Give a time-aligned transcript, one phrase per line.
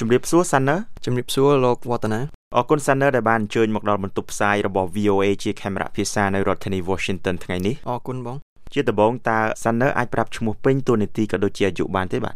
[0.00, 2.20] ជំរាបសួរសាន់ណាជំរាបសួរលោកវឌ្ឍនា
[2.56, 8.36] អរគុណសាន់ណាដែលបានអញ្ជើញមកដល់បន្ទប់ផ្សាយរបស់ VOA ជាខេមរៈភាសានៅរដ្ឋធានី Washington ថ្ងៃនេះអរគុណបង
[8.72, 12.34] ជាដំបូងតើសាន់ណាអាចប្រាប់ឈ្មោះពេញតួនាទីក៏ដូចជាអាយុបានទេបាទ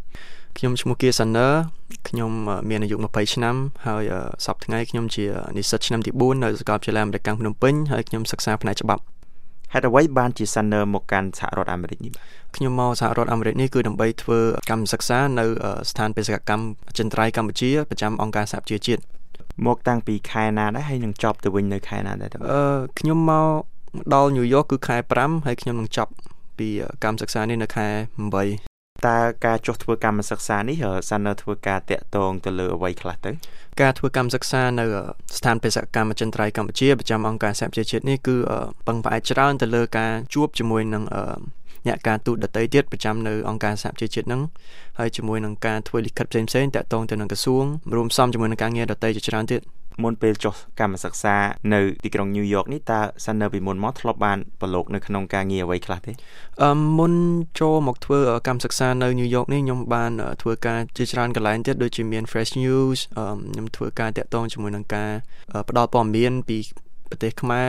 [0.59, 1.47] ខ្ញុំឈ្មោះគៀសាន់ណា
[2.09, 2.31] ខ្ញុំ
[2.69, 3.57] មានអាយុ20ឆ្នាំ
[3.87, 4.11] ហើយ
[4.47, 5.25] សប្តាហ៍ថ្ងៃខ្ញុំជា
[5.57, 9.03] និស្សិតឆ្នាំទី4នៅសាកលវិទ្យាល័យអាមេរិកភ្នំពេញហើយខ្ញុំសិក្សាផ្នែកច្បាប់
[9.73, 12.25] ហេតុអ្វីបានជា Sunner មកកាន់សហរដ្ឋអាមេរិកនេះបាទ
[12.57, 14.41] ខ្ញុំមកសហរដ្ឋអាមេរិកនេះគឺដើម្បីធ្វើ
[14.71, 15.45] កម្មសិក្សានៅ
[15.91, 19.03] ស្ថានបេសកកម្មអចិន្ត្រៃយ៍កម្ពុជាប្រចាំអង្គការសហប្រជាជាតិ
[19.67, 23.47] មកតាំងពីខែណាដែរហើយនឹងចប់ទៅវិញនៅខែណាដែរអឺខ្ញុំមក
[24.15, 26.13] ដល់ញូវយ៉កគឺខែ5ហើយខ្ញុំនឹងចប់
[26.59, 26.69] ពី
[27.05, 28.68] កម្មសិក្សានេះនៅខែ8
[29.07, 33.33] តើការចុះធ្វើកម្មសិក្សានេះសាននៅធ្វើការតាក់ទងទៅលើអ្វីខ្លះទៅ
[33.81, 34.85] ការធ្វើកម្មសិក្សានៅ
[35.37, 38.37] ស្ថានបេសកកម្មអចិន្ត្រៃយ៍កម្ពុជាប្រចាំអង្គការសហប្រជាជាតិនេះគឺ
[38.87, 41.03] ពឹងផ្អែកច្រើនទៅលើការជួបជាមួយនឹង
[41.87, 44.43] អ្នកការទូតដតីទៀតប្រចាំនៅអង្គការសហប្រជាជាតិហ្នឹង
[44.99, 49.61] ហើយជាមួយនឹងការធ្វើលិខិតផ្សេងៗតាក់ទងទៅនឹងក្រសួងរួមផ្សំជាមួយនឹងការងារដតីជាច្រើនទៀត
[50.03, 51.37] មុនពេលចុះកម្មសិក្សា
[51.75, 56.13] នៅទីក្រុងញូវយ៉កនេះតើសិននៅពីមុនមកធ្លាប់បានប្រឡូកនៅក្នុងការងារអ្វីខ្លះទេ
[56.63, 57.13] អឺមុន
[57.61, 62.99] ចូលមកធ្វើកម្មសិក្សានៅញូវយ៉កនេះខ្ញុំបានធ្វើការជាច្រើនកន្លែងទៀតដូចជាមាន Fresh News
[63.53, 65.11] ខ្ញុំធ្វើការតាក់ទងជាមួយនឹងការ
[65.69, 66.59] ផ្ដល់ព័ត៌មានពី
[67.11, 67.69] ប្រទេសខ្មែរ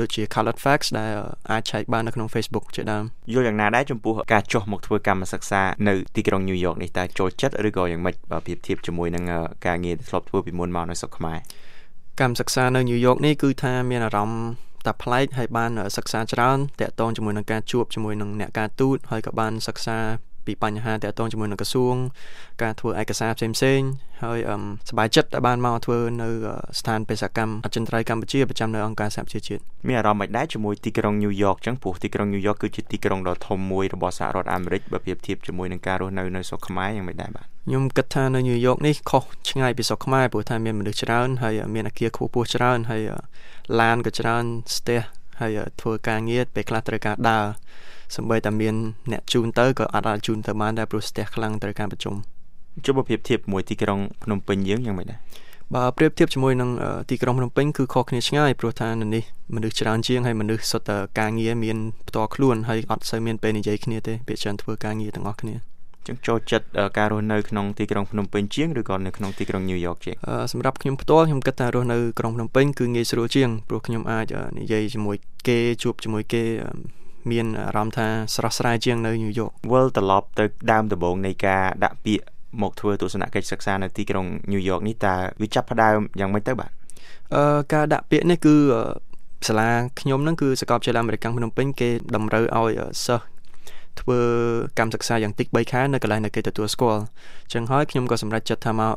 [0.00, 1.12] ដូចជា Colored Facts ដែល
[1.50, 9.24] អាចឆែកបាននៅក្នុង Facebook ជាដើមយល់យ៉ាងណាដែរចំពោះការចុះមកធ្វើកម្មសិក្សានៅទីក្រុង New York នេះតើចូលចិត្តឬក៏យ៉ាងម៉េចបើប្រៀបធៀបជាមួយនឹង
[9.66, 11.38] ការងារដែលធ្លាប់ធ្វើពីមុនមកនៅស្រុកខ្មែរ
[12.20, 14.48] កម្មសិក្សានៅញូវយ៉កនេះគឺថាមានអារម្មណ៍
[14.86, 19.98] តែប្លែកហើយបានសិក្សាច្រើនតាក់ទងជាមួយនឹងការជួបជាមួយនឹងអ្នកការទូតហើយក៏បានសិក្សា
[20.48, 21.94] ពីបញ្ហាតាក់ទងជាមួយនឹងក្រសួង
[22.62, 23.80] ការធ្វើឯកសារផ្សេងផ្សេង
[24.24, 24.38] ហើយ
[24.88, 26.28] សប្បាយចិត្តដែលបានមកធ្វើនៅ
[26.78, 43.02] ស្ថានបេសកកម្មអចិន្ត្រៃយ៍កម្ពុជាប្រចាំនៅអង្គការសហប្រជាជាតិមានអារម្មណ៍មិនដែរជាមួយទីក្រុងញូវយ៉កចឹងព្រោះទីក្រុងញូវយ៉កគឺជាទីក្រុងដ៏ធំមួយរបស់សហរដ្ឋអាមេរិកបើប្រៀបធៀបជាមួយនឹងការរស់នៅនៅស្រុកខ្មែរយ៉ាងមិនដែរបាទខ្ញុំគិតថានៅញូវយ៉កនេះខុសឆ្ងាយពីស្រុកខ្មែរព្រោះថាមានមនុស្សច្រើនហើយមានអគារខ្ពស់ៗច្រើនហើយ
[43.80, 44.44] ឡានក៏ច្រើន
[44.76, 45.00] ស្ទះ
[45.40, 47.44] ហើយធ្វើការងារពេលខ្លះត្រូវការដើរ
[48.16, 48.74] សម្បីតែមាន
[49.12, 52.14] អ្នកជូនទៅក៏អត់អាចជូនទៅបានដែរព្រោះស្ទះខ្លាំងត្រូវការប្រជុំ
[52.84, 55.18] ជុំប្រៀបធៀបមួយទីក្រុងភ្នំពេញយើងយ៉ាងម៉េចដែរ
[55.74, 56.70] បើប្រៀបធៀបជាមួយនឹង
[57.10, 61.76] ទីក្រុងភ្នំពេញគឺខុសគ្នាឆ្ងាយព្រោះថានៅនេះមនុស្សច្រើនជាងហើយមនុស្សសុទ្ធតែការងារមាន
[62.08, 65.54] ផ្ទាល់ខ្លួនហើយអត់សូវមានពេលនិយាយគ្នាទេពេលច្រើនធ្វើការងារទាំងអស់គ្នា
[66.08, 66.66] ចឹងចូលចិត្ត
[66.98, 70.16] ការរស់នៅក្នុងទីក្រុងភ្នំពេញជាងឬក៏នៅក្នុងទីក្រុងញូវយ៉កជាង
[70.52, 74.26] សម្រាប់ខ្ញុំផ្ទាល់ខ្ញុំគិតថារស់នៅក្រុងភ្នំពេញគឺងាយស្រួលជាងព្រោះខ្ញុំអាច
[74.58, 75.16] និយាយជាមួយ
[75.48, 76.42] គេជួបជាមួយគេ
[77.30, 82.24] មានអារម្មណ៍ថាស្រស់ស្រាយជាងនៅញូវយ៉កវិលត្រឡប់ទៅដើមដំបូងនៃការដាក់ពាក្យ
[82.62, 86.70] មកធ្វើទស្សនកិច្ចសិក្សានៅទីក្រុងញូវយ៉កនេះតើវាចាប់ផ្ដើមយ៉ាងម៉េចទៅបាទ
[87.34, 88.54] អឺការដាក់ពាក្យនេះគឺ
[89.46, 89.70] សាលា
[90.00, 92.72] ខ្ញុំហ្នឹងគឺសាកលវិទ្យាល័យអាមេរិកភ្នំពេញគេតម្រូវឲ្យ
[93.04, 93.24] សិស្ស
[94.00, 94.20] ធ្វើ
[94.78, 98.92] កម្មសិក្សាយ៉ាងតិច3ខែនៅកន្លែងដែលគេទទួលស្គាល់អញ្ចឹងហើយខ្ញុំក៏សម្រេចចិត្តថាមក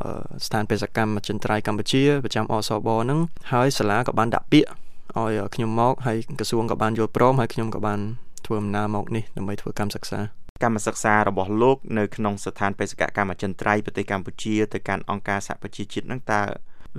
[0.46, 3.20] ស្ថានបេសកកម្មអចិន្ត្រៃយ៍កម្ពុជាប្រចាំអសបហ្នឹង
[3.52, 4.70] ហើយសាលាក៏បានដាក់ពាក្យ
[5.18, 8.00] ឲ្យខ្ញុំមកហើយក្រសួងក៏បានយល់ព្រមហើយខ្ញុំក៏បាន
[8.46, 10.20] ធ្វើដំណើរមកនេះដើម្បីធ្វើកម្មសិក្សា
[10.64, 16.42] កម្មសិក្សារបស់លោកនៅក្នុងស្ថានបេសកកម្មអចិន្ត្រៃយ៍ប្រទេសកម្ពុជាទៅកាន់អង្គការសហប្រជាជាតិនឹងតើ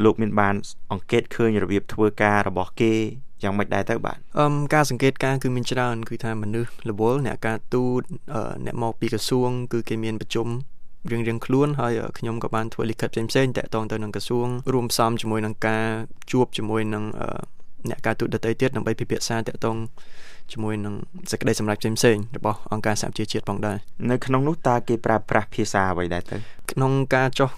[0.05, 0.55] លោកមានបាន
[0.93, 2.95] អង្កេតឃើញរបៀបធ្វើការរបស់គេ
[3.43, 8.03] យ៉ាងម៉េចដែរទៅបាទអឹមការសង្កេតការគឺមានច្រើនគឺថាមនុស្សរវល់អ្នកការទូត
[8.65, 10.49] អ្នកមកពីក្រសួង គឺគេមានប្រជុំ
[11.11, 15.87] រៀងរៀងខ្លួនហើយខ្ញុំក៏បានធ្វើលិខិតផ្សេងៗតាក់ទងទៅនឹងក្រសួងរួមផ្សំជាមួយនឹងការ
[16.31, 17.05] ជួបជាមួយនឹង
[17.91, 19.77] អ្នកការទូតដទៃទៀតដើម្បីពិភាក្សាតាក់ទង
[20.53, 20.95] ជាមួយនឹង
[21.31, 23.77] សេចក្តីសម្រេចផ្សេងៗរបស់អង្គការសហប្រជាជាតិផងដែរ
[24.11, 26.37] នៅក្នុងនោះតើគេប្រើប្រាស់ភាសាអ្វីដែរទៅ
[26.73, 27.51] ក្នុងការចុះ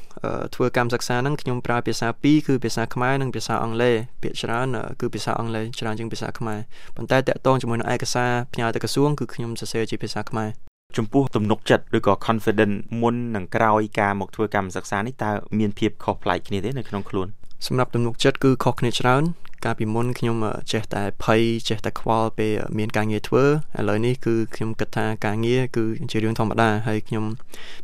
[0.55, 4.67] ធ្វើកម្មសិក្សាហ្នឹងខ្ញុំប្រើភាសាពីរគឺភាសាខ្មែរនិងភាសាអង់គ្លេសភាគច្រើន
[5.01, 6.61] គឺភាសាអង់គ្លេសច្រើនជាងភាសាខ្មែរ
[6.97, 10.51] ប៉ុន្តែតាក់ទងជាមួយនឹងឯកសារផ្ញើទៅក្រសួងគឺខ្ញុំសរសេរជាភាសាខ្មែរ
[10.97, 17.29] ចំពោះទំនុកចិត្តឬក៏ confident មុននឹងក្រោយការមកធ្វើកម្មសិក្សានេះតើមានភាពខុសប្លែកគ្នាទេនៅក្នុងខ្លួន
[17.67, 19.23] សម្រាប់ទំនុកចិត្តគឺខុសគ្នាច្រើន
[19.65, 20.37] កាលពីមុនខ្ញុំ
[20.73, 23.49] ចេះតែភ័យចេះតែខ្វល់ពេលមានការងារធ្វើឥ
[23.89, 27.25] ឡូវនេះគឺខ្ញុំគិតថាការងារគឺជារឿងធម្មតាហើយខ្ញុំ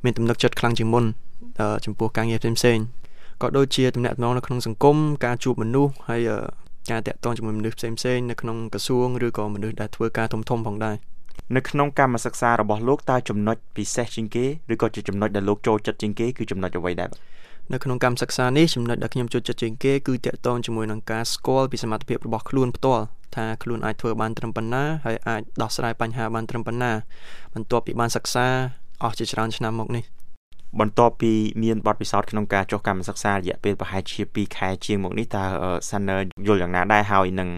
[0.05, 1.05] មានទំនុកចិត្តខ្លាំងជាងមុន
[1.85, 2.85] ចំពោះការងារផ្សេងៗ
[3.43, 6.29] ក៏ដូចជាតំណែងនៅក្នុងសង្គមការជួបមនុស្សហើយ
[6.91, 10.97] ការតាក់ទងជាមួយមនុស្សផ្សេងៗនៅក្នុងក្រសួងឬក៏មនុស្សដែលធ្វើការធំធំផងដែរ
[11.57, 17.11] នៅក្នុងកម្មសិក្សារបស់លោកតើចំណុចពិសេសជាងគេឬក៏ជាចំណុចដែលលោកចូលចិត្តជាងគេគឺចំណុចអ្វីដែរ
[17.73, 23.05] នៅក្នុងកម្មសិក្សានេះចំណុចដែលខ្ញុំចូលចិត្តជាងគេគឺតាក់ទងជាមួយនឹងការស្គាល់ពីសមត្ថភាពរបស់ខ្លួនផ្ទាល់
[23.37, 26.93] ថាខ្លួនអាចធ្វើបានត្រឹមប៉ុណ្ណាហើយអាចដោះស្រាយបញ្ហាបានត្រឹមប៉ុណ្ណា
[27.55, 28.47] បន្ទាប់ពីបានសិក្សា
[29.03, 30.05] អស់ជាច្រើនឆ្នាំមកនេះ
[30.81, 31.33] បន្ទាប់ពី
[31.63, 35.45] មានបទពិសោធន៍ក្នុងការចុះកម្មសិក្សារយៈពេលប្រហែលជា2ខែជាងមកនេះតើ
[35.89, 37.49] Sanner យល់យ៉ាងណាដែរហើយនឹង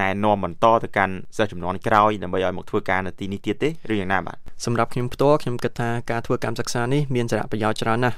[0.00, 8.16] ណែនាំបន្តទៅកាន់សិស្សចំនួនក្រោយដើម្បីឲ្យមកធ្វើការនៅទីនេះទៀតទេឬយ៉ាងណាបាទសម្រាប់ខ្ញុំផ្ទាល់ខ្ញុំគិតថាការធ្វើកម្មសិក្សានេះមានសារៈប្រយោជន៍ច្រើនណាស់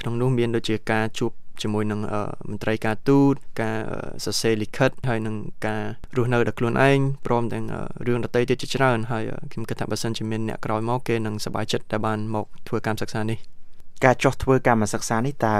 [0.00, 1.32] ក្នុងនោះមានដូចជាការជួប
[1.62, 2.00] ជាមួយនឹង
[2.50, 3.78] មន្ត្រីការទូតការ
[4.24, 5.34] សរសេរលិខិតហើយនឹង
[5.66, 5.82] ការ
[6.16, 7.64] រស់នៅដោយខ្លួនឯងព្រមទាំង
[8.06, 13.38] រឿងដតីទៀតជាច្រើនហើយខ្ញុំគិតថាបើសិនជាមានអ្នកក្រោយមកគេនឹងសប្បាយចិត្តដែលបានមកធ្វើកម្មសិក្សានេះ
[14.04, 15.54] ការចោះធ្វើកម្មសិក្សានេះតើ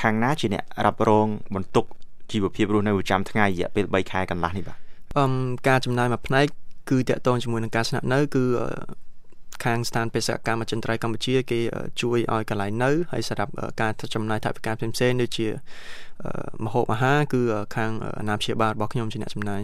[0.00, 1.84] ខាងណាជាអ្នករ៉ាប់រងបន្ទុក
[2.32, 4.76] ជីវភាពរស់នៅប្រចាំថ្ងៃរយៈពេល3ខែកន្លះនេះបាទ
[5.18, 5.32] អឹម
[5.68, 6.46] ការចំណាយមួយផ្នែក
[6.90, 8.44] គឺតកតងជាមួយនឹងការស្នាក់នៅគឺ
[9.64, 11.60] ខាងស្ថានបេសកកម្មអចិន្ត្រៃយ៍កម្ពុជាគេ
[12.02, 15.46] ជួយឲ្យកន្លែងនៅហើយសម្រាប់ការចំណាយថវិកាផ្សេងៗដូចជា
[16.64, 17.40] មហូបអាហារគឺ
[17.76, 19.62] ខាងអាណាព្យាបាលរបស់ខ្ញុំជាអ្នកចំណាយ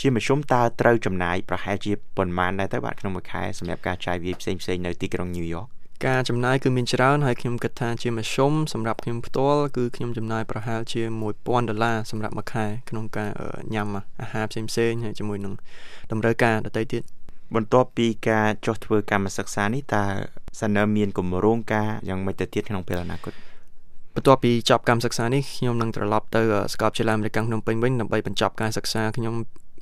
[0.00, 5.66] ជាមធ្យមតើត្រូវចំណាយប្រហែលជាប៉ុន្មានដែរទៅបាទក្នុងមួយខែសម្រាប់ការចាយវាយផ្សេងផ្សេងនៅទីក្រុងញូវយ៉ក
[6.06, 11.02] ការចំណាយគឺមានច្រើនហើយខ្ញុំគិតថាជាមធ្យមសម្រាប់ខ្ញុំផ្ទាល់គឺខ្ញុំចំណាយប្រហែលជា
[11.36, 13.30] 1000ដុល្លារសម្រាប់មួយខែក្នុងការ
[13.74, 13.88] ញ៉ាំ
[14.22, 15.54] អាហារផ្សេងផ្សេងហើយជាមួយនឹង
[16.12, 17.02] តម្រូវការដទៃទៀត
[17.54, 20.04] បន្ទាប់ពីការចុះធ្វើកម្មសិក្សានេះតើ
[20.60, 23.32] សានើមានគម្រោងការយ៉ាងម៉េចទៅទៀតក្នុងពេលអនាគត
[24.14, 26.42] បន្ទាប់ពីចប់កម្មសិក្សានេះខ្ញុំនឹងត្រឡប់ទៅ
[26.72, 29.34] សាកលវិទ្យាល័យអមេរិកភ្នំពេញវិញដើម្បីបញ្ចប់ការសិក្សាខ្ញុំ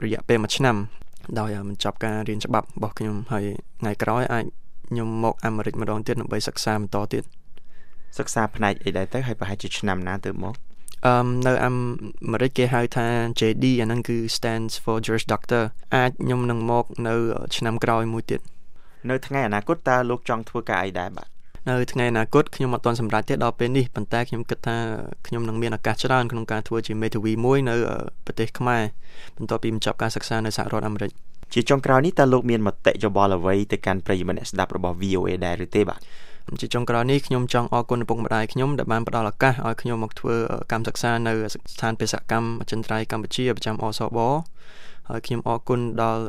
[0.05, 0.77] រយៈពេល1ឆ្នាំ
[1.39, 3.45] ដោយបញ្ចប់ការរៀនច្បាប់របស់ខ្ញុំហើយ
[3.81, 4.45] ថ្ងៃក្រោយអាច
[4.89, 7.25] ខ្ញុំមកអាមេរិកម្ដងទៀតដើម្បីសិក្សាបន្តទៀត
[8.19, 10.55] សិក្សាផ្នែកអីដែរទៅហើយប្រហែលជាឆ្នាំណាទៅមក
[11.07, 11.71] អឺនៅអា
[12.31, 13.07] មេរិកគេហៅថា
[13.41, 15.63] JD អាហ្នឹងគឺ stands for Juris Doctor
[15.95, 17.15] អាចខ្ញុំនឹងមកនៅ
[17.57, 18.41] ឆ្នាំក្រោយមួយទៀត
[19.11, 21.29] នៅថ្ងៃអនាគតតើលោកចង់ធ្វើការអីដែរបាទ
[21.69, 24.77] នៅថ្ងៃអនាគតខ្ញុំអត់ទាន់សម្រេចទេដល់ពេលនេះប៉ុន្តែខ្ញុំគិតថា
[25.27, 27.75] ខ្ញុំនឹងមានឱកាសច្រើនក្នុងការធ្វើជាមេធាវីមួយនៅ
[28.27, 28.83] ប្រទេសខ្មែរ
[29.37, 31.11] បន្ទាប់ពីបញ្ចប់ការសិក្សានៅសហរដ្ឋអាមេរិក
[31.53, 36.01] ជាចុងក្រោយនេះតើលោកមានមតិយោបល់អ្វីទៅកាន់ប្រិយមិត្តអ្នកស្ដាប់របស់ VOA ដែរឬទេបាទ
[36.61, 40.35] ជាចុងក្រោយនេះខ្ញុំចង់អរគុណឪពុកម្ដាយខ្ញុំដែលបានផ្ដល់ឱកាសឲ្យខ្ញុំមកធ្វើ
[40.73, 44.19] កម្មសិក្សានៅស្ថានបេសកកម្មអចិន្ត្រៃយ៍កម្ពុជាប្រចាំអសប
[45.09, 46.23] ហើយខ្ញុំអរគុណដល់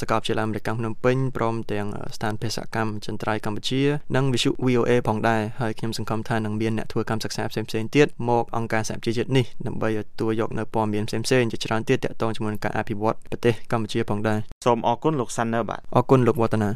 [0.00, 1.86] សាកលវិទ្យាល័យអមេរិកភ្នំពេញព្រមទាំង
[2.16, 3.82] ស្ថានបេសកកម្មចន្ទ្រៃកម្ពុជា
[4.16, 16.70] និងវិទ្យុ VOA ផងដែរហើយខ្ញុំសង្ឃឹមថានឹងមានអ្នកធ្វើកម្មសិក្សាផ្សេងៗទៀតមកអង្គការសហប្រជាជាតិនេះដើម្បីទទួលយកនៅព័ត៌មានផ្សេងៗជាច្រើនទៀតទាក់ទងជាមួយនឹងការអភិវឌ្ឍប្រទេសកម្ពុជាផងដែរសូមអរគុណលោកសាន់នឺបាទអរគុណលោកវឌ្ឍនា